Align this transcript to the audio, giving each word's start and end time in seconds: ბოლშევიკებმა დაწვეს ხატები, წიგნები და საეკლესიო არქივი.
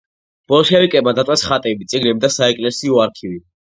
ბოლშევიკებმა 0.53 1.13
დაწვეს 1.21 1.45
ხატები, 1.49 1.89
წიგნები 1.93 2.25
და 2.27 2.33
საეკლესიო 2.39 2.99
არქივი. 3.05 3.43